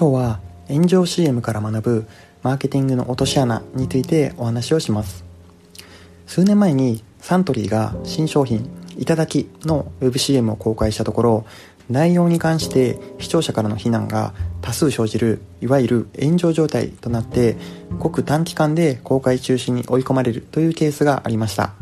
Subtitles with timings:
[0.00, 2.06] 今日は炎上 CM から学ぶ
[2.42, 5.26] マーケティングの落とし穴についてお話をします。
[6.26, 11.46] 数年前にサントリーが新商品いただきの WebCM を公開したところ
[11.90, 14.32] 内容に関して視聴者からの非難が
[14.62, 17.58] 多数生じるいわゆる炎上状態となって
[17.98, 21.74] ごく短期間で公開中止に追い込まれるというケースがありました。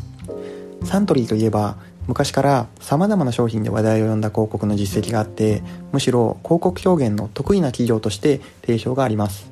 [0.83, 1.77] サントリーといえば
[2.09, 9.51] 昔から様々な商品で話題を呼んだ広告の実績があってむしろ広告表現の得意な企業として定評があります。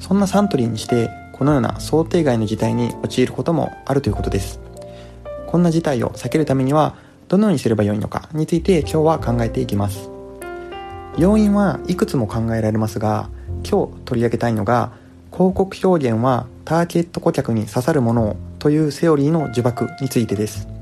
[0.00, 4.60] そんなサントリーにしてこのような想定外の事態に陥ることもあるということです。
[5.46, 6.96] こんな事態を避けるためには
[7.28, 10.08] どのようにすればよいのかについて今日は考えていきます。
[11.18, 13.28] 要因はいくつも考えられますが
[13.62, 14.92] 今日取り上げたいのが
[15.30, 20.73] 広告表現はターゲット顧客に刺さるものをというセオリーの呪縛についてです。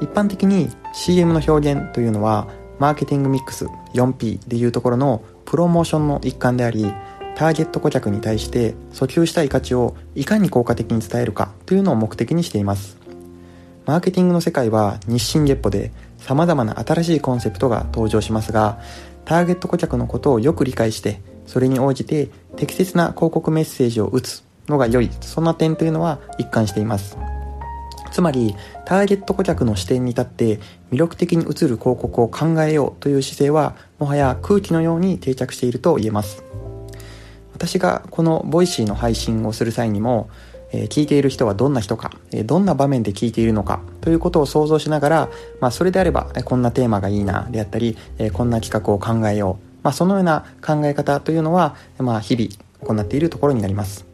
[0.00, 6.92] 一般的に CM の表現というのはマーケティングミックス 4P でいうところのプロモーションの一環であり
[7.36, 12.98] ターゲット顧客に対して訴求したい価値をいかに効果的に伝えるかというのを目的にしています。
[13.86, 18.78] マーケティングの世界は日進月歩で様々な新しいコンセプトが登場しますが
[19.24, 25.10] ターゲット顧客のことをよく理解してそれに応じて適切な広告メッセージを打つのが良い。
[25.20, 27.16] そんな点というのは一貫しています。
[28.10, 36.44] つまりターゲット顧客の視点に立って魅力的に映る広告を考えようという姿勢はもはや空気のように定着していると言えます。
[37.52, 40.30] 私がこのボイシーの配信をする際にも
[40.72, 45.28] え聞いている人はどんな人か、えどんな場面で聞いているのかということを想像しながら、
[45.60, 54.09] まあ、それであれば、えこんなテーマがいいなであったり、えこんな企画を考えよう、まあ、そのような考え方というのは、まあ、日々行っているところになります。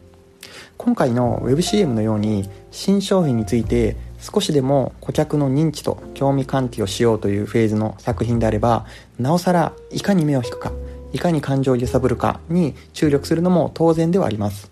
[0.77, 8.85] 今回の WebCM のように新商品について少しでも顧客の認知と興味喚起をしようというフェーズの作品であれば
[9.19, 10.71] なおさらいかに目を引くか
[11.13, 14.71] いかに感情を揺さぶるかに注力するのも当然ではあります。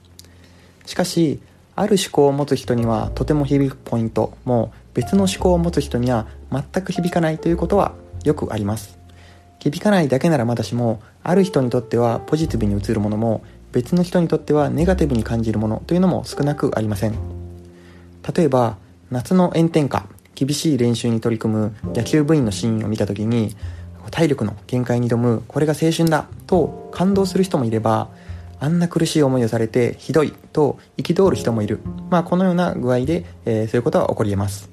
[0.86, 1.40] しかし
[1.76, 7.94] ある思考を持つ人にはとても響くポイントも別の思考を持つ人には全く響かないということは
[8.24, 8.98] よくあります。
[9.60, 13.44] 響かないだけならまだしもある人にとってはポジティブに映るものも
[13.76, 17.16] 別の人にとってはネガティブに感じるものというのも少なくありません
[18.34, 18.78] 例えば
[19.12, 23.54] 夏の炎天下厳しい練習に取り組む野球部員のシーンを見た時に
[24.12, 28.10] 体力の限界に挑むこれが青春だと感動する人もいれば
[28.62, 31.82] あんな苦しい思いをされてひどいと憤る人もいる。
[32.10, 34.70] まあこのような具合で、えー、そういうことは起こり得ます。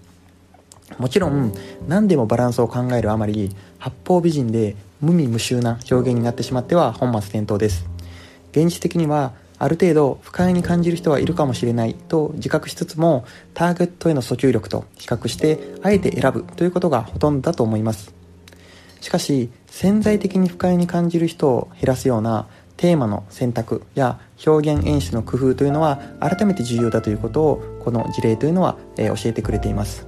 [0.99, 1.53] もちろん
[1.89, 7.87] 何でもバランスを考えるあまり八方美人で無味無臭な表現になってしまっては本末転倒です。
[8.53, 13.25] 現実的にはある程度不快に感じる人はいるかもしれないと自覚しつつも
[13.55, 18.15] ターゲットへの訴求力と比較してあえて選ぶということがほとんどだと思います。
[19.01, 22.47] しかし潜在的に不快に感じる人を減らすような
[22.77, 30.07] テーマの選択や表現演出の工夫というのは改めて重要だということをこの事例というのは、え教えてくれています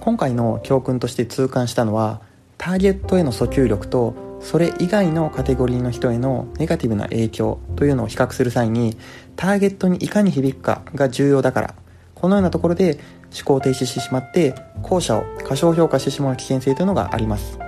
[0.00, 2.20] 今回の教訓として痛感したのは
[2.58, 8.96] ターゲットへの訴求力とそれ以外のカテゴリーの人へのネガティブな影響というのを比較する際に
[9.34, 11.74] ターゲットにいかに響くかが重要だから
[12.14, 12.98] このようなところで
[13.34, 17.58] 思考停止してしまって後者を過小評価してしまう危険性というのがあります。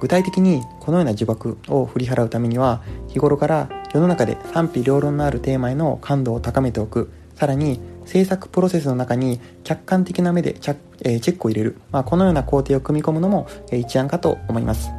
[0.00, 7.10] 具体的にこのような呪縛を振り払うためには日頃から世の中で賛否両論のあるテーマへの感度を高めておく。
[7.34, 14.97] さらに制作プロセスの中に客観的な目でチェックを入れる、まあ、このような工程を組み込むのも一案かと思います。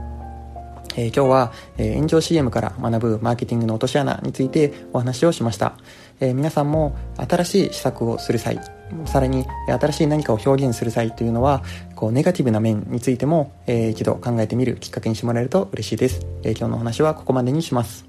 [0.95, 5.77] えー、今日は、えー、炎上 CM から学ぶマーケティングの落とし穴についてお話をしました、
[6.19, 8.59] えー、皆さんも新しい施策をする際
[9.05, 11.63] さらに新しい何かを表現する際というのは
[11.95, 18.08] こうネガティブな面についても、えー、一度考えてみるきっかけにしてもらえると嬉しいです、え、今日のお話はここまでにします。